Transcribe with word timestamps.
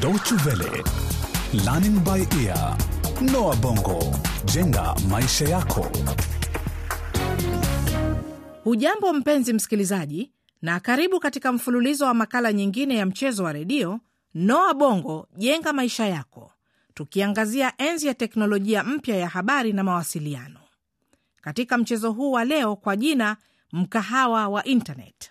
Deutsche 0.00 0.34
Welle, 0.46 0.82
Learning 1.64 1.98
by 2.04 2.26
Ear, 2.44 2.76
Noah 3.20 3.56
Bongo, 3.56 4.00
jenga 4.44 4.94
maisha 5.08 5.44
yako. 5.48 5.86
Hujambo 8.64 9.12
mpenzi 9.12 9.52
msikilizaji, 9.52 10.32
na 10.62 10.80
karibu 10.80 11.20
katika 11.20 11.52
mfululizo 11.52 12.04
wa 12.04 12.14
makala 12.14 12.52
nyingine 12.52 12.94
ya 12.96 13.06
mchezo 13.06 13.44
wa 13.44 13.52
redio 13.52 14.00
Noa 14.34 14.74
Bongo 14.74 15.28
jenga 15.36 15.72
maisha 15.72 16.06
yako, 16.06 16.52
tukiangazia 16.94 17.72
enzi 17.78 18.06
ya 18.06 18.14
teknolojia 18.14 18.84
mpya 18.84 19.16
ya 19.16 19.28
habari 19.28 19.72
na 19.72 19.84
mawasiliano. 19.84 20.60
Katika 21.40 21.78
mchezo 21.78 22.12
huu 22.12 22.32
wa 22.32 22.44
leo 22.44 22.76
kwa 22.76 22.96
jina 22.96 23.36
mkahawa 23.72 24.48
wa 24.48 24.64
internet. 24.64 25.30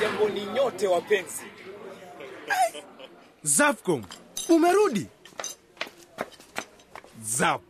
Hamjamboni 0.00 0.46
nyote 0.46 0.86
wapenzi. 0.86 1.42
Zafcom, 3.42 4.02
umerudi? 4.48 5.06
Zap, 7.22 7.62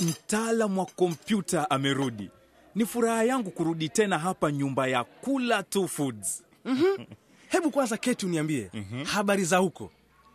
mtaalam 0.00 0.78
wa 0.78 0.86
kompyuta 0.86 1.70
amerudi. 1.70 2.30
Ni 2.74 2.86
furaha 2.86 3.24
yangu 3.24 3.50
kurudi 3.50 3.88
tena 3.88 4.18
hapa 4.18 4.52
nyumba 4.52 4.86
ya 4.86 5.04
Kula 5.04 5.62
Two 5.62 5.88
Foods. 5.88 6.42
Hebu 7.48 7.70
kwanza 7.70 7.96
keti 7.96 8.26
uniambie 8.26 8.70
habari 9.04 9.44
za 9.44 9.56
huko. 9.56 9.90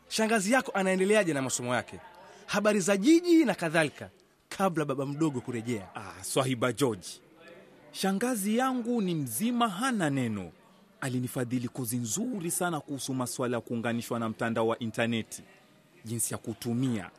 Shangazi 0.07 0.51
yako 0.51 0.71
anaendeleaje 0.71 1.33
na 1.33 1.41
masomo 1.41 1.75
yake, 1.75 1.99
habari 2.45 2.79
za 2.79 2.97
jiji 2.97 3.45
na 3.45 3.55
kadhalika, 3.55 4.09
kabla 4.49 4.85
baba 4.85 5.05
mdogo 5.05 5.41
kurejea. 5.41 5.87
Ah, 5.95 6.23
Swahiba 6.23 6.73
George, 6.73 7.07
shangazi 7.91 8.57
yangu 8.57 9.01
ni 9.01 9.15
mzima, 9.15 9.69
hana 9.69 10.09
neno. 10.09 10.51
Alinifadhili 11.03 11.67
kozi 11.67 11.97
nzuri 11.97 12.51
sana 12.51 12.79
kuhusu 12.79 13.13
masuala 13.13 13.57
ya 13.57 13.61
kuunganishwa 13.61 14.19
na 14.19 14.29
mtandao 14.29 14.67
wa 14.67 14.79
intaneti, 14.79 15.43
jinsi 16.05 16.33
ya 16.33 16.37
kutumia, 16.37 17.09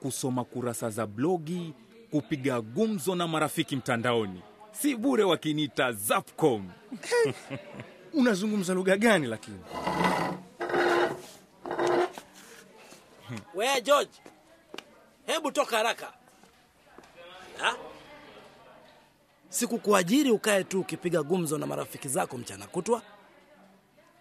kusoma 0.00 0.44
kurasa 0.44 0.90
za 0.90 1.06
blogi, 1.06 1.74
kupiga 2.10 2.60
gumzo 2.60 3.14
na 3.14 3.28
marafiki 3.28 3.76
mtandaoni. 3.76 4.42
Si 4.72 4.96
bure 4.96 5.24
wakiniita 5.24 5.92
Zapcom. 5.92 6.70
Unazungumza 8.12 8.74
lugha 8.74 8.96
gani 8.96 9.26
lakini? 9.26 9.58
We 13.54 13.80
George, 13.80 14.12
hebu 15.26 15.52
toka 15.52 15.76
haraka 15.76 16.12
ha? 17.58 17.76
Sikukuajiri 19.48 20.30
ukae 20.30 20.64
tu 20.64 20.80
ukipiga 20.80 21.22
gumzo 21.22 21.58
na 21.58 21.66
marafiki 21.66 22.08
zako 22.08 22.38
mchana 22.38 22.66
kutwa. 22.66 23.02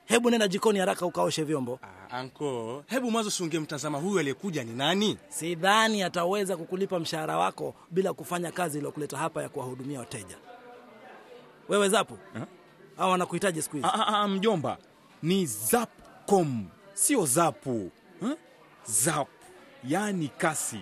Hebu 0.06 0.30
nenda 0.30 0.48
jikoni 0.48 0.80
haraka 0.80 1.06
ukaoshe 1.06 1.44
vyombo. 1.44 1.80
Ah, 1.82 2.18
anko, 2.18 2.84
hebu 2.88 3.12
mwanzo 3.12 3.32
siunge 3.32 3.60
mtazama 3.60 3.98
huyu 3.98 4.20
aliyekuja 4.20 4.64
ni 4.64 4.72
nani? 4.74 5.18
Sidhani 5.30 6.04
ataweza 6.04 6.58
kukulipa 6.58 7.00
mshahara 7.00 7.38
wako 7.38 7.76
bila 7.92 8.14
kufanya 8.14 8.52
kazi 8.52 8.78
iliyokuleta 8.78 9.18
hapa 9.18 9.42
ya 9.42 9.50
kuwahudumia 9.50 10.00
wateja. 10.00 10.38
Wewe 11.70 11.90
Zapu, 11.90 12.18
au 12.98 13.12
wanakuhitaji 13.12 13.62
siku 13.62 13.76
hizi? 13.76 13.88
Ah, 13.88 14.08
ah, 14.08 14.08
ah, 14.22 14.28
mjomba 14.28 14.78
ni 15.24 15.46
Zapcom, 15.46 16.66
sio 16.94 17.26
Zapu 17.26 17.92
huh? 18.20 18.32
Zap 18.86 19.28
yani 19.88 20.28
kasi 20.38 20.80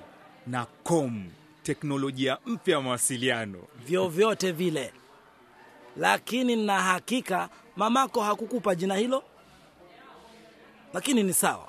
na 0.48 0.66
com, 0.84 1.26
teknolojia 1.64 2.38
mpya 2.46 2.76
ya 2.76 2.82
mawasiliano. 2.82 3.60
vyovyote 3.88 4.52
vile, 4.52 4.94
lakini 5.98 6.56
na 6.56 6.82
hakika 6.82 7.50
mamako 7.76 8.22
hakukupa 8.22 8.76
jina 8.76 8.96
hilo, 8.96 9.24
lakini 10.94 11.24
ni 11.24 11.34
sawa. 11.34 11.68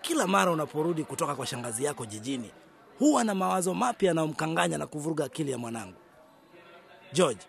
Kila 0.00 0.26
mara 0.26 0.50
unaporudi 0.52 1.04
kutoka 1.04 1.34
kwa 1.34 1.46
shangazi 1.46 1.84
yako 1.84 2.06
jijini, 2.06 2.50
huwa 2.98 3.24
na 3.24 3.34
mawazo 3.34 3.74
mapya 3.74 4.08
yanayomkanganya 4.08 4.78
na 4.78 4.86
kuvuruga 4.86 5.24
akili 5.24 5.50
ya 5.52 5.58
mwanangu. 5.58 5.96
George, 7.12 7.40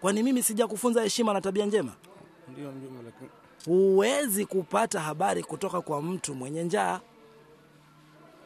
kwani 0.00 0.22
mimi 0.22 0.42
sijakufunza 0.42 1.02
heshima 1.02 1.32
na 1.32 1.40
tabia 1.40 1.66
njema? 1.66 1.92
Ndio 2.48 2.72
mjomba, 2.72 3.02
lakini 3.02 3.30
Huwezi 3.66 4.46
kupata 4.46 5.00
habari 5.00 5.42
kutoka 5.42 5.80
kwa 5.80 6.02
mtu 6.02 6.34
mwenye 6.34 6.62
njaa. 6.64 7.00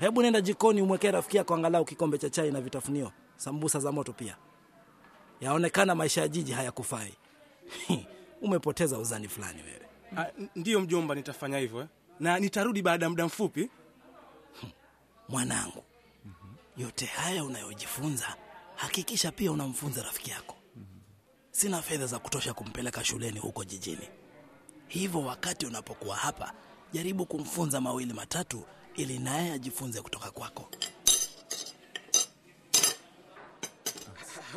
Hebu 0.00 0.22
nenda 0.22 0.40
jikoni 0.40 0.82
umwekee 0.82 1.10
rafiki 1.10 1.36
yako 1.36 1.54
angalau 1.54 1.84
kikombe 1.84 2.18
cha 2.18 2.30
chai 2.30 2.50
na 2.50 2.60
vitafunio, 2.60 3.12
sambusa 3.36 3.78
za 3.80 3.92
moto 3.92 4.12
pia. 4.12 4.36
Yaonekana 5.40 5.94
maisha 5.94 6.20
ya 6.20 6.28
jiji 6.28 6.52
hayakufai. 6.52 7.14
Umepoteza 8.42 8.98
uzani 8.98 9.28
fulani 9.28 9.62
wewe. 9.62 9.80
ah, 10.16 10.26
ndiyo 10.56 10.80
mjomba, 10.80 11.14
nitafanya 11.14 11.58
hivyo 11.58 11.80
eh. 11.80 11.86
na 12.20 12.38
nitarudi 12.38 12.82
baada 12.82 13.06
ya 13.06 13.10
muda 13.10 13.26
mfupi. 13.26 13.70
Mwanangu, 15.28 15.84
yote 16.76 17.06
haya 17.06 17.44
unayojifunza 17.44 18.36
hakikisha 18.76 19.32
pia 19.32 19.52
unamfunza 19.52 20.02
rafiki 20.02 20.30
yako. 20.30 20.56
Sina 21.50 21.82
fedha 21.82 22.06
za 22.06 22.18
kutosha 22.18 22.54
kumpeleka 22.54 23.04
shuleni 23.04 23.38
huko 23.38 23.64
jijini, 23.64 24.08
hivyo 24.88 25.20
wakati 25.20 25.66
unapokuwa 25.66 26.16
hapa, 26.16 26.52
jaribu 26.92 27.26
kumfunza 27.26 27.80
mawili 27.80 28.12
matatu, 28.12 28.64
ili 28.94 29.18
naye 29.18 29.52
ajifunze 29.52 30.02
kutoka 30.02 30.30
kwako. 30.30 30.68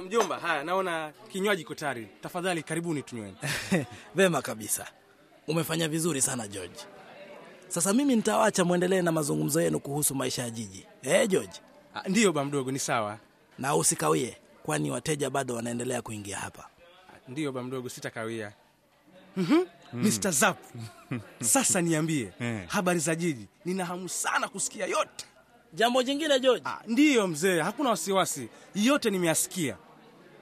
Mjomba, 0.02 0.40
haya 0.40 0.64
naona 0.64 1.14
kinywaji 1.32 1.62
iko 1.62 1.76
tayari, 1.76 2.08
tafadhali 2.22 2.64
karibuni 2.64 3.04
tunyweni. 3.04 3.36
Vema 4.16 4.42
kabisa, 4.42 4.88
umefanya 5.48 5.88
vizuri 5.88 6.22
sana 6.22 6.48
George. 6.48 6.80
Sasa 7.68 7.94
mimi 7.94 8.16
nitawacha 8.16 8.66
mwendelee 8.66 9.02
na 9.02 9.12
mazungumzo 9.12 9.62
yenu 9.62 9.80
kuhusu 9.80 10.16
maisha 10.16 10.42
ya 10.44 10.50
jiji 10.50 10.86
eh, 11.02 11.28
George, 11.30 11.54
Ah, 11.96 12.10
ndiyo 12.10 12.32
ba 12.34 12.46
mdogo, 12.46 12.72
ni 12.72 12.80
sawa. 12.80 13.18
na 13.58 13.76
usikawie, 13.76 14.38
kwani 14.64 14.92
wateja 14.92 15.30
bado 15.30 15.56
wanaendelea 15.56 16.02
kuingia 16.02 16.38
hapa. 16.38 16.64
Ah, 17.10 17.32
Ndiyo 17.32 17.52
ba 17.52 17.64
mdogo, 17.64 17.90
sitakawia. 17.90 18.54
Mm. 19.38 19.66
Mr. 19.94 20.32
Zap, 20.32 20.58
sasa 21.42 21.82
niambie 21.82 22.34
Eh. 22.42 22.68
habari 22.68 23.00
za 23.00 23.16
jiji. 23.16 23.48
Nina 23.66 23.86
hamu 23.86 24.10
sana 24.10 24.48
kusikia 24.48 24.86
yote. 24.86 25.26
Jambo 25.74 26.04
jingine 26.04 26.40
George, 26.40 26.62
Ah, 26.66 26.80
ndiyo 26.88 27.28
mzee, 27.28 27.62
hakuna 27.62 27.90
wasiwasi, 27.90 28.50
yote 28.76 29.10
nimeyasikia. 29.10 29.78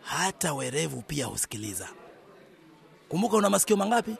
Hata 0.07 0.53
werevu 0.53 1.01
pia 1.01 1.25
husikiliza. 1.25 1.87
Kumbuka, 3.09 3.37
una 3.37 3.49
masikio 3.49 3.77
mangapi? 3.77 4.15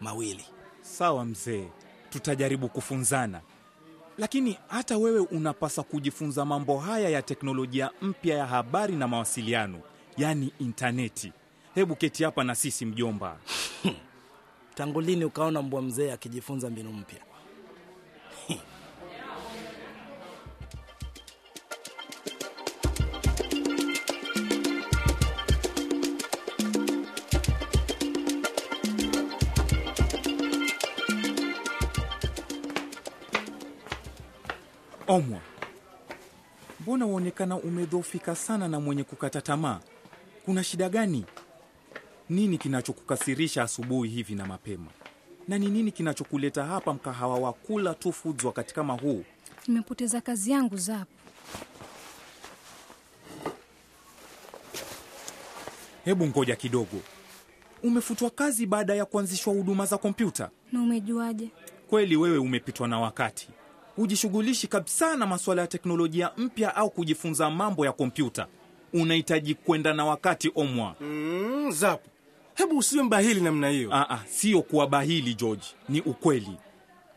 Mawili. 0.00 0.44
Sawa 0.80 1.24
mzee, 1.24 1.68
tutajaribu 2.10 2.68
kufunzana, 2.68 3.40
lakini 4.18 4.58
hata 4.68 4.98
wewe 4.98 5.20
unapasa 5.20 5.82
kujifunza 5.82 6.44
mambo 6.44 6.78
haya 6.78 7.08
ya 7.08 7.22
teknolojia 7.22 7.90
mpya 8.02 8.36
ya 8.36 8.46
habari 8.46 8.96
na 8.96 9.08
mawasiliano, 9.08 9.80
yaani 10.16 10.52
intaneti. 10.58 11.32
Hebu 11.74 11.96
keti 11.96 12.24
hapa 12.24 12.44
na 12.44 12.54
sisi 12.54 12.86
mjomba. 12.86 13.36
Tangu 14.74 15.00
lini 15.00 15.24
ukaona 15.24 15.62
mbwa 15.62 15.82
mzee 15.82 16.12
akijifunza 16.12 16.70
mbinu 16.70 16.92
mpya? 16.92 17.20
Omwa, 35.06 35.40
mbona 36.80 37.06
uonekana 37.06 37.56
umedhofika 37.56 38.34
sana 38.36 38.68
na 38.68 38.80
mwenye 38.80 39.04
kukata 39.04 39.40
tamaa? 39.40 39.80
Kuna 40.44 40.64
shida 40.64 40.88
gani? 40.88 41.24
Nini 42.28 42.58
kinachokukasirisha 42.58 43.62
asubuhi 43.62 44.10
hivi 44.10 44.34
na 44.34 44.46
mapema? 44.46 44.86
Na 45.48 45.58
ni 45.58 45.66
nini 45.70 45.92
kinachokuleta 45.92 46.64
hapa 46.64 46.94
mkahawa 46.94 47.38
wa 47.38 47.52
Kula 47.52 47.94
tu 47.94 48.12
Foods 48.12 48.44
wakati 48.44 48.74
kama 48.74 48.94
huu? 48.94 49.24
Nimepoteza 49.68 50.20
kazi 50.20 50.50
yangu 50.50 50.76
zapo 50.76 51.10
Hebu 56.04 56.26
ngoja 56.26 56.56
kidogo, 56.56 57.00
umefutwa 57.82 58.30
kazi 58.30 58.66
baada 58.66 58.94
ya 58.94 59.04
kuanzishwa 59.04 59.52
huduma 59.54 59.86
za 59.86 59.98
kompyuta? 59.98 60.50
Na 60.72 60.82
umejuaje? 60.82 61.48
Kweli 61.90 62.16
wewe 62.16 62.38
umepitwa 62.38 62.88
na 62.88 63.00
wakati. 63.00 63.48
Hujishughulishi 63.96 64.66
kabisa 64.66 65.16
na 65.16 65.26
masuala 65.26 65.62
ya 65.62 65.68
teknolojia 65.68 66.30
mpya 66.36 66.76
au 66.76 66.90
kujifunza 66.90 67.50
mambo 67.50 67.86
ya 67.86 67.92
kompyuta. 67.92 68.46
Unahitaji 68.92 69.54
kwenda 69.54 69.94
na 69.94 70.04
wakati, 70.04 70.52
Omwa. 70.54 70.94
Mm, 71.00 71.70
Zap, 71.72 72.00
hebu 72.54 72.78
usiwe 72.78 73.02
mbahili 73.02 73.40
namna 73.40 73.68
hiyo. 73.68 73.90
Ah, 73.94 74.20
siyo 74.28 74.62
kuwa 74.62 74.86
bahili 74.86 75.34
George, 75.34 75.64
ni 75.88 76.00
ukweli. 76.00 76.56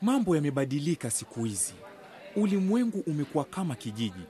Mambo 0.02 0.36
yamebadilika 0.36 1.12
siku 1.12 1.44
hizi. 1.44 1.74
Ulimwengu 2.36 3.04
umekuwa 3.08 3.44
kama 3.46 3.76
kijiji. 3.76 4.22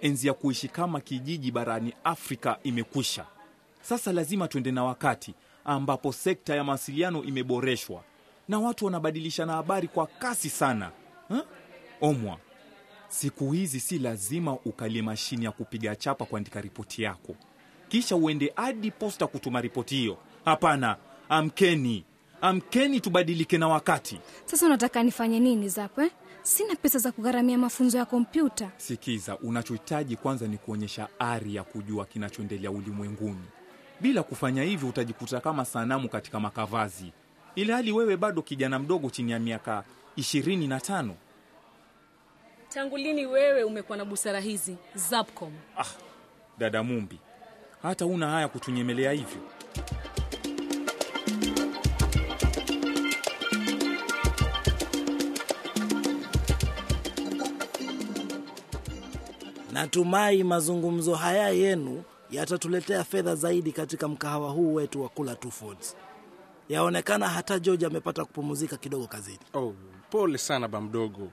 Enzi 0.00 0.26
ya 0.26 0.34
kuishi 0.34 0.68
kama 0.68 1.00
kijiji 1.00 1.50
barani 1.50 1.92
Afrika 2.04 2.58
imekwisha. 2.62 3.26
Sasa 3.82 4.12
lazima 4.12 4.48
tuende 4.48 4.72
na 4.72 4.84
wakati. 4.84 5.34
ambapo 5.64 6.12
sekta 6.12 6.54
ya 6.56 6.64
mawasiliano 6.64 7.24
imeboreshwa 7.24 8.02
na 8.48 8.58
watu 8.60 8.84
wanabadilishana 8.84 9.52
habari 9.52 9.88
kwa 9.88 10.06
kasi 10.06 10.50
sana 10.50 10.90
ha? 11.28 11.44
Omwa, 12.00 12.36
siku 13.08 13.52
hizi 13.52 13.80
si 13.80 13.98
lazima 13.98 14.52
ukalie 14.52 15.02
mashine 15.02 15.44
ya 15.44 15.52
kupiga 15.52 15.96
chapa 15.96 16.24
kuandika 16.24 16.60
ripoti 16.60 17.02
yako 17.02 17.34
kisha 17.90 18.16
uende 18.16 18.52
hadi 18.56 18.90
posta 18.90 19.26
kutuma 19.26 19.60
ripoti 19.60 19.94
hiyo. 19.96 20.16
Hapana, 20.44 20.96
amkeni, 21.28 22.04
amkeni, 22.40 23.00
tubadilike 23.00 23.58
na 23.58 23.68
wakati. 23.68 24.20
Sasa 24.44 24.66
unataka 24.66 25.02
nifanye 25.02 25.40
nini 25.40 25.68
Zapo 25.68 26.02
eh? 26.02 26.10
Sina 26.42 26.76
pesa 26.76 26.98
za 26.98 27.12
kugharamia 27.12 27.58
mafunzo 27.58 27.98
ya 27.98 28.04
kompyuta. 28.04 28.70
Sikiza, 28.76 29.38
unachohitaji 29.38 30.16
kwanza 30.16 30.46
ni 30.48 30.58
kuonyesha 30.58 31.08
ari 31.18 31.54
ya 31.54 31.64
kujua 31.64 32.04
kinachoendelea 32.04 32.70
ulimwenguni. 32.70 33.44
Bila 34.00 34.22
kufanya 34.22 34.62
hivyo, 34.62 34.88
utajikuta 34.88 35.40
kama 35.40 35.64
sanamu 35.64 36.08
katika 36.08 36.40
makavazi, 36.40 37.12
ili 37.54 37.72
hali 37.72 37.92
wewe 37.92 38.16
bado 38.16 38.42
kijana 38.42 38.78
mdogo 38.78 39.10
chini 39.10 39.32
ya 39.32 39.38
miaka 39.38 39.84
ishirini 40.16 40.66
na 40.66 40.80
tano. 40.80 41.14
Tangu 42.74 42.96
lini 42.96 43.26
wewe 43.26 43.64
umekuwa 43.64 43.98
na 43.98 44.04
busara 44.04 44.40
hizi 44.40 44.76
Zapcom? 44.94 45.52
Dada 46.58 46.82
Mumbi, 46.82 47.18
hata 47.82 48.06
una 48.06 48.30
haya 48.30 48.48
kutunyemelea 48.48 49.12
hivyo? 49.12 49.40
Natumai 59.72 60.44
mazungumzo 60.44 61.14
haya 61.14 61.48
yenu 61.48 62.02
yatatuletea 62.30 63.04
fedha 63.04 63.34
zaidi 63.34 63.72
katika 63.72 64.08
mkahawa 64.08 64.50
huu 64.50 64.74
wetu 64.74 65.02
wa 65.02 65.08
Kula 65.08 65.34
Two 65.34 65.50
Foods. 65.50 65.96
Yaonekana 66.68 67.28
hata 67.28 67.58
George 67.58 67.86
amepata 67.86 68.24
kupumzika 68.24 68.76
kidogo 68.76 69.06
kazini. 69.06 69.38
Oh, 69.54 69.74
pole 70.10 70.38
sana 70.38 70.68
ba 70.68 70.80
mdogo. 70.80 71.28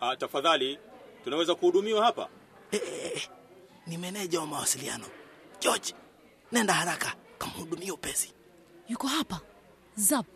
Ah, 0.00 0.16
tafadhali 0.16 0.78
tunaweza 1.24 1.54
kuhudumiwa 1.54 2.04
hapa? 2.04 2.28
Ni 3.86 3.98
meneja 3.98 4.40
wa 4.40 4.46
mawasiliano 4.46 5.04
George, 5.60 5.94
nenda 6.52 6.72
haraka 6.74 7.14
kamhudumia 7.38 7.94
upesi. 7.94 8.32
Yuko 8.88 9.06
hapa 9.06 9.40
Zap, 9.96 10.26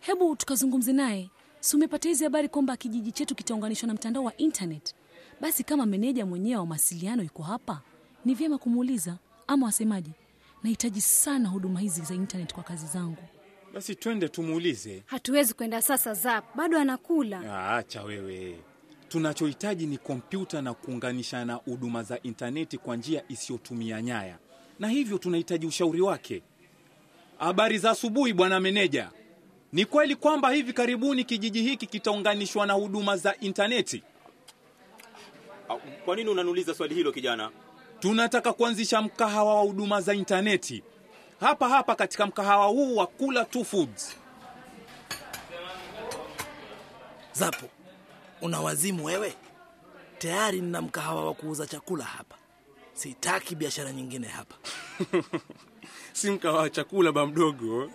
hebu 0.00 0.36
tukazungumze 0.36 0.92
naye. 0.92 1.30
Si 1.60 1.76
umepata 1.76 2.08
hizi 2.08 2.24
habari 2.24 2.48
kwamba 2.48 2.76
kijiji 2.76 3.12
chetu 3.12 3.34
kitaunganishwa 3.34 3.86
na 3.86 3.94
mtandao 3.94 4.24
wa 4.24 4.36
internet? 4.36 4.94
Basi 5.40 5.64
kama 5.64 5.86
meneja 5.86 6.26
mwenyewe 6.26 6.56
wa 6.60 6.66
mawasiliano 6.66 7.22
yuko 7.22 7.42
hapa, 7.42 7.80
ni 8.24 8.34
vyema 8.34 8.58
kumuuliza 8.58 9.16
ama 9.46 9.66
wasemaje? 9.66 10.10
Nahitaji 10.62 11.00
sana 11.00 11.48
huduma 11.48 11.80
hizi 11.80 12.02
za 12.02 12.14
internet 12.14 12.54
kwa 12.54 12.62
kazi 12.62 12.86
zangu. 12.86 13.22
Basi 13.74 13.94
twende 13.94 14.28
tumuulize. 14.28 15.02
Hatuwezi 15.06 15.54
kwenda 15.54 15.82
sasa, 15.82 16.14
Zap 16.14 16.56
bado 16.56 16.78
anakula. 16.78 17.40
Ah, 17.54 17.76
Acha 17.76 18.02
wewe. 18.02 18.58
Tunachohitaji 19.08 19.86
ni 19.86 19.98
kompyuta 19.98 20.62
na 20.62 20.74
kuunganisha 20.74 21.44
na 21.44 21.54
huduma 21.54 22.02
za 22.02 22.22
intaneti 22.22 22.78
kwa 22.78 22.96
njia 22.96 23.22
isiyotumia 23.28 24.02
nyaya, 24.02 24.38
na 24.78 24.88
hivyo 24.88 25.18
tunahitaji 25.18 25.66
ushauri 25.66 26.00
wake. 26.00 26.42
Habari 27.38 27.78
za 27.78 27.90
asubuhi, 27.90 28.32
bwana 28.32 28.60
meneja. 28.60 29.10
Ni 29.72 29.84
kweli 29.84 30.16
kwamba 30.16 30.50
hivi 30.50 30.72
karibuni 30.72 31.24
kijiji 31.24 31.62
hiki 31.62 31.86
kitaunganishwa 31.86 32.66
na 32.66 32.72
huduma 32.72 33.16
za 33.16 33.36
intaneti? 33.40 34.02
Ah, 35.68 35.74
Kwa 36.04 36.16
nini 36.16 36.30
unaniuliza 36.30 36.74
swali 36.74 36.94
hilo 36.94 37.12
kijana? 37.12 37.50
Tunataka 38.00 38.52
kuanzisha 38.52 39.02
mkahawa 39.02 39.54
wa 39.54 39.60
huduma 39.62 40.00
za 40.00 40.14
intaneti 40.14 40.82
hapa 41.40 41.68
hapa 41.68 41.94
katika 41.94 42.26
mkahawa 42.26 42.66
huu 42.66 42.96
wa 42.96 43.06
Kula 43.06 43.44
Two 43.44 43.64
Foods. 43.64 44.16
Zapo, 47.32 47.66
una 48.42 48.60
wazimu 48.60 49.04
wewe? 49.04 49.34
Tayari 50.18 50.60
nina 50.60 50.82
mkahawa 50.82 51.24
wa 51.26 51.34
kuuza 51.34 51.66
chakula 51.66 52.04
hapa, 52.04 52.36
sitaki 52.92 53.54
biashara 53.54 53.92
nyingine 53.92 54.28
hapa. 54.28 54.54
Si 56.12 56.30
mkahawa 56.30 56.60
wa 56.60 56.70
chakula 56.70 57.12
ba 57.12 57.26
mdogo. 57.26 57.90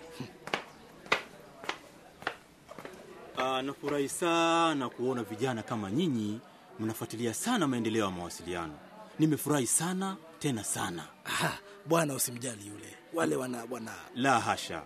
Ah, 3.38 3.62
nafurahi 3.62 4.08
sana 4.08 4.88
kuona 4.88 5.22
vijana 5.22 5.62
kama 5.62 5.90
nyinyi 5.90 6.40
mnafuatilia 6.80 7.34
sana 7.34 7.66
maendeleo 7.68 8.04
ya 8.04 8.10
mawasiliano. 8.10 8.72
Nimefurahi 9.18 9.66
sana 9.66 10.16
tena 10.38 10.64
sana. 10.64 11.06
Aha, 11.24 11.58
bwana 11.86 12.14
usimjali 12.14 12.66
yule, 12.66 12.96
wale 13.14 13.36
wana 13.36 13.66
bwana. 13.66 13.92
La 14.14 14.40
hasha, 14.40 14.82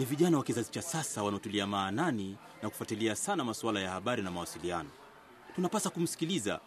ni 0.00 0.06
vijana 0.06 0.36
wa 0.38 0.44
kizazi 0.44 0.70
cha 0.70 0.82
sasa 0.82 1.22
wanaotulia 1.22 1.66
maanani 1.66 2.36
na 2.62 2.68
kufuatilia 2.70 3.16
sana 3.16 3.44
masuala 3.44 3.80
ya 3.80 3.90
habari 3.90 4.22
na 4.22 4.30
mawasiliano. 4.30 4.88
Tunapasa 5.54 5.90
kumsikiliza, 5.90 6.60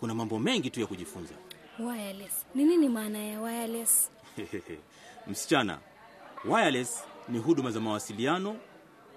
kuna 0.00 0.14
mambo 0.14 0.38
mengi 0.38 0.70
tu 0.70 0.80
ya 0.80 0.86
kujifunza. 0.86 1.34
Wireless 1.78 2.46
ni 2.54 2.64
nini 2.64 2.88
maana 2.88 3.18
ya 3.18 3.40
wireless? 3.40 4.10
Msichana, 5.26 5.78
wireless 6.44 7.04
ni 7.28 7.38
huduma 7.38 7.70
za 7.70 7.80
mawasiliano 7.80 8.56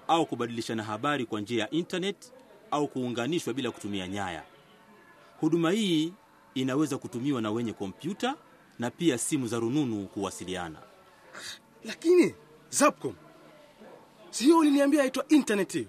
au 0.08 0.26
kubadilishana 0.26 0.84
habari 0.84 1.26
kwa 1.26 1.42
njia 1.42 1.62
ya 1.64 1.70
internet 1.72 2.34
au 2.72 2.88
kuunganishwa 2.88 3.54
bila 3.54 3.72
kutumia 3.72 4.08
nyaya. 4.08 4.44
Huduma 5.40 5.72
hii 5.72 6.14
inaweza 6.54 6.98
kutumiwa 6.98 7.42
na 7.42 7.52
wenye 7.52 7.74
kompyuta 7.74 8.36
na 8.80 8.92
pia 8.92 9.18
simu 9.18 9.48
za 9.48 9.60
rununu 9.60 10.08
kuwasiliana. 10.08 10.80
Lakini 11.84 12.36
Zapcom, 12.70 13.14
sio 14.34 14.58
uliniambia 14.58 15.04
aitwa 15.04 15.26
intaneti? 15.30 15.88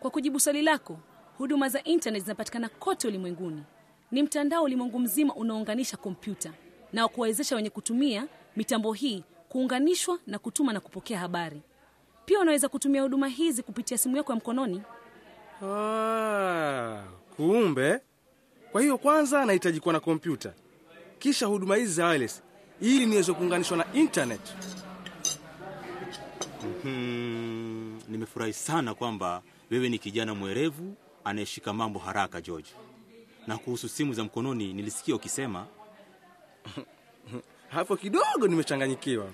Kwa 0.00 0.10
kujibu 0.10 0.40
swali 0.40 0.62
lako, 0.62 0.98
huduma 1.38 1.68
za 1.68 1.82
intaneti 1.84 2.22
zinapatikana 2.24 2.68
kote 2.68 3.08
ulimwenguni. 3.08 3.62
Ni 4.10 4.22
mtandao 4.22 4.62
ulimwengu 4.62 4.98
mzima 4.98 5.34
unaounganisha 5.34 5.96
kompyuta 5.96 6.52
na 6.92 7.08
kuwawezesha 7.08 7.56
wenye 7.56 7.70
kutumia 7.70 8.26
mitambo 8.56 8.92
hii 8.92 9.24
kuunganishwa 9.48 10.18
na 10.26 10.38
kutuma 10.38 10.72
na 10.72 10.80
kupokea 10.80 11.18
habari. 11.18 11.62
Pia 12.24 12.40
unaweza 12.40 12.68
kutumia 12.68 13.02
huduma 13.02 13.28
hizi 13.28 13.62
kupitia 13.62 13.98
simu 13.98 14.16
yako 14.16 14.32
ya 14.32 14.36
mkononi. 14.36 14.82
Ah, 15.62 17.02
kumbe. 17.36 18.00
Kwa 18.72 18.80
hiyo 18.82 18.98
kwanza 18.98 19.44
nahitaji 19.46 19.80
kuwa 19.80 19.92
na 19.92 20.00
kompyuta, 20.00 20.52
kisha 21.18 21.46
huduma 21.46 21.76
hizi 21.76 21.92
za 21.92 22.06
wireless 22.06 22.42
ili 22.80 23.06
niweze 23.06 23.32
kuunganishwa 23.32 23.76
na 23.76 23.84
internet. 23.92 24.40
Hmm, 26.82 27.33
nimefurahi 28.14 28.52
sana 28.52 28.94
kwamba 28.94 29.42
wewe 29.70 29.88
ni 29.88 29.98
kijana 29.98 30.34
mwerevu 30.34 30.94
anayeshika 31.24 31.72
mambo 31.72 31.98
haraka 31.98 32.40
George. 32.40 32.70
Na 33.46 33.58
kuhusu 33.58 33.88
simu 33.88 34.12
za 34.14 34.24
mkononi 34.24 34.72
nilisikia 34.72 35.14
ukisema 35.14 35.66
Hapo 37.74 37.96
kidogo 37.96 38.48
nimechanganyikiwa. 38.48 39.26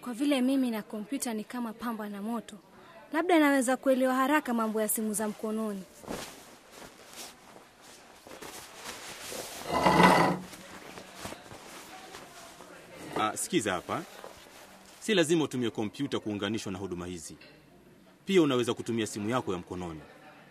Kwa 0.00 0.12
vile 0.14 0.40
mimi 0.40 0.70
na 0.70 0.82
kompyuta 0.82 1.34
ni 1.34 1.44
kama 1.44 1.72
pamba 1.72 2.08
na 2.08 2.22
moto, 2.22 2.56
labda 3.12 3.38
naweza 3.38 3.76
kuelewa 3.76 4.14
haraka 4.14 4.54
mambo 4.54 4.80
ya 4.80 4.88
simu 4.88 5.14
za 5.14 5.28
mkononi. 5.28 5.82
Ah, 13.20 13.36
sikiza 13.36 13.72
hapa, 13.72 14.02
si 15.00 15.14
lazima 15.14 15.44
utumie 15.44 15.70
kompyuta 15.70 16.20
kuunganishwa 16.20 16.72
na 16.72 16.78
huduma 16.78 17.06
hizi. 17.06 17.36
Pia 18.26 18.42
unaweza 18.42 18.74
kutumia 18.74 19.06
simu 19.06 19.30
yako 19.30 19.52
ya 19.52 19.58
mkononi. 19.58 20.00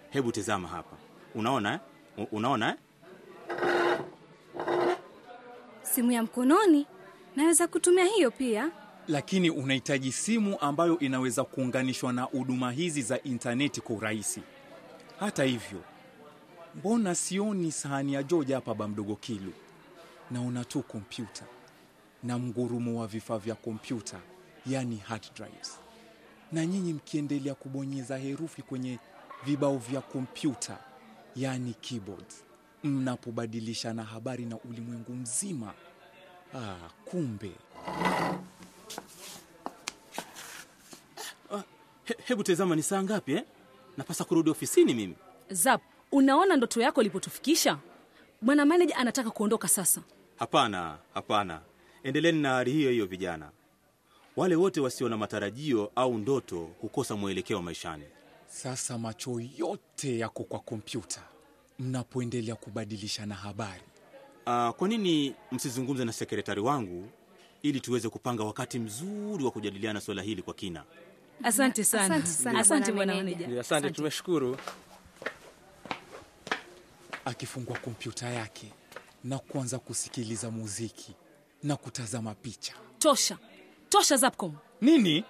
Hebu 0.10 0.32
tazama 0.32 0.68
hapa, 0.68 0.98
unaona 1.36 1.74
eh? 1.74 2.28
Unaona 2.32 2.70
eh? 2.70 2.76
Simu 5.84 6.12
ya 6.12 6.24
mkononi 6.24 6.88
naweza 7.36 7.68
kutumia 7.68 8.06
hiyo 8.06 8.32
pia. 8.32 8.72
lakini 9.08 9.50
unahitaji 9.50 10.12
simu 10.12 10.60
ambayo 10.62 11.00
inaweza 11.00 11.44
kuunganishwa 11.44 12.14
na 12.14 12.22
huduma 12.22 12.72
hizi 12.72 13.02
za 13.02 13.22
intaneti 13.24 13.82
kwa 13.82 13.96
urahisi. 13.96 14.42
Hata 15.20 15.44
hivyo, 15.44 15.82
mbona 16.76 17.16
sioni 17.16 17.72
sahani 17.72 18.14
ya 18.14 18.24
joja 18.24 18.56
hapa, 18.56 18.74
ba 18.74 18.88
mdogo 18.88 19.16
Kilu? 19.16 19.54
Naona 20.32 20.66
tu 20.66 20.82
kompyuta 20.84 21.46
na 22.24 22.40
mgurumo 22.40 23.00
wa 23.00 23.08
vifaa 23.08 23.38
vya 23.38 23.56
kompyuta, 23.56 24.18
yani 24.66 24.98
hard 24.98 25.24
drives, 25.36 25.80
na 26.56 26.66
nyinyi 26.66 26.94
mkiendelea 26.94 27.56
kubonyeza 27.56 28.18
herufi 28.18 28.62
kwenye 28.62 29.00
vibao 29.46 29.78
vya 29.78 30.02
kompyuta, 30.02 30.78
yani 31.36 31.74
keyboard, 31.74 32.26
mnapobadilishana 32.84 34.04
habari 34.04 34.46
na 34.46 34.58
ulimwengu 34.60 35.14
mzima. 35.14 35.74
Ah, 36.56 36.76
kumbe 37.06 37.52
He, 42.06 42.16
hebu 42.26 42.44
tezama 42.44 42.76
ni 42.76 42.84
saa 42.84 43.04
ngapi 43.04 43.34
eh? 43.34 43.44
Napasa 43.98 44.24
kurudi 44.24 44.50
ofisini 44.50 44.94
mimi. 44.94 45.16
Zap, 45.50 45.82
unaona 46.12 46.56
ndoto 46.56 46.82
yako 46.82 47.02
ilipotufikisha? 47.02 47.78
Bwana 48.42 48.66
manager 48.66 48.98
anataka 48.98 49.32
kuondoka 49.32 49.68
sasa. 49.68 50.02
Hapana, 50.40 50.98
hapana, 51.14 51.62
endeleeni 52.04 52.42
na 52.42 52.50
hali 52.54 52.72
hiyo 52.72 52.92
hiyo 52.92 53.06
vijana. 53.06 53.50
Wale 54.36 54.56
wote 54.56 54.82
wasio 54.82 55.10
na 55.10 55.18
matarajio 55.18 55.92
au 55.96 56.18
ndoto 56.18 56.70
hukosa 56.82 57.16
mwelekeo 57.16 57.62
maishani. 57.62 58.04
Sasa 58.48 58.98
macho 58.98 59.40
yote 59.58 60.20
yako 60.20 60.44
kwa 60.44 60.60
kompyuta 60.60 61.22
mnapoendelea 61.80 62.56
kubadilishana 62.56 63.36
habari. 63.36 63.82
Uh, 64.48 64.70
kwa 64.70 64.88
nini 64.88 65.36
msizungumze 65.52 66.06
na 66.06 66.14
sekretari 66.14 66.62
wangu 66.62 67.08
ili 67.62 67.80
tuweze 67.80 68.10
kupanga 68.10 68.44
wakati 68.44 68.80
mzuri 68.80 69.44
wa 69.44 69.52
kujadiliana 69.52 70.02
swala 70.02 70.22
hili 70.22 70.42
kwa 70.42 70.54
kina? 70.54 70.84
Asante 71.44 71.84
sana, 71.84 72.04
Asante 72.16 72.28
sana, 72.28 72.60
asante 72.60 72.92
bwana 72.92 73.16
meneja. 73.16 73.60
Asante, 73.62 73.90
tumeshukuru. 73.92 74.58
Akifungua 77.26 77.78
kompyuta 77.80 78.30
yake 78.30 78.72
na 79.24 79.40
kuanza 79.40 79.80
kusikiliza 79.80 80.52
muziki 80.52 81.14
na 81.64 81.76
kutazama 81.76 82.36
picha. 82.36 82.74
Tosha, 83.00 83.38
tosha 83.90 84.18
Zapcom. 84.18 84.54
Nini? 84.82 85.24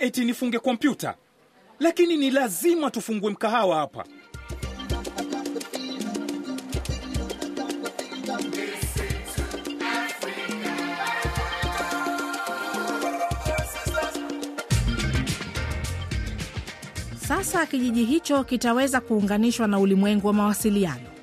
Eti 0.00 0.24
nifunge 0.24 0.58
kompyuta? 0.58 1.14
Lakini 1.80 2.16
ni 2.16 2.30
lazima 2.30 2.90
tufungue 2.90 3.30
mkahawa 3.30 3.76
hapa. 3.76 4.04
Sasa 17.28 17.66
kijiji 17.66 18.04
hicho 18.04 18.44
kitaweza 18.44 19.00
kuunganishwa 19.00 19.66
na 19.68 19.78
ulimwengu 19.78 20.26
wa 20.26 20.32
mawasiliano. 20.32 21.15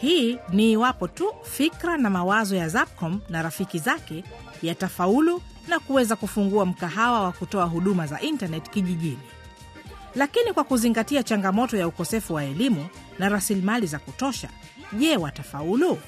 Hii 0.00 0.38
ni 0.48 0.72
iwapo 0.72 1.08
tu 1.08 1.34
fikra 1.42 1.96
na 1.96 2.10
mawazo 2.10 2.56
ya 2.56 2.68
Zapcom 2.68 3.20
na 3.28 3.42
rafiki 3.42 3.78
zake 3.78 4.24
yatafaulu 4.62 5.42
na 5.68 5.78
kuweza 5.80 6.16
kufungua 6.16 6.66
mkahawa 6.66 7.20
wa 7.22 7.32
kutoa 7.32 7.64
huduma 7.64 8.06
za 8.06 8.20
intanet 8.20 8.70
kijijini. 8.70 9.18
Lakini 10.14 10.52
kwa 10.52 10.64
kuzingatia 10.64 11.22
changamoto 11.22 11.76
ya 11.76 11.88
ukosefu 11.88 12.34
wa 12.34 12.44
elimu 12.44 12.86
na 13.18 13.28
rasilimali 13.28 13.86
za 13.86 13.98
kutosha, 13.98 14.48
je, 14.92 15.16
watafaulu? 15.16 15.98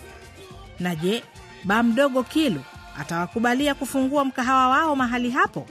Na 0.81 0.95
je, 0.95 1.25
baa 1.65 1.83
mdogo 1.83 2.23
Kilu 2.23 2.61
atawakubalia 2.99 3.75
kufungua 3.75 4.25
mkahawa 4.25 4.69
wao 4.69 4.97
mahali 4.97 5.31
hapo? 5.31 5.67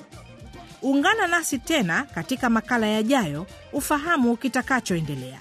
Ungana 0.82 1.28
nasi 1.28 1.60
tena 1.60 2.04
katika 2.04 2.50
makala 2.50 2.88
yajayo 2.88 3.48
ufahamu 3.74 4.38
kitakachoendelea. 4.38 5.40